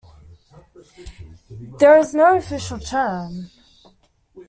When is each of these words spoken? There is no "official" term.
There 1.77 1.95
is 1.99 2.15
no 2.15 2.35
"official" 2.35 2.79
term. 2.79 3.51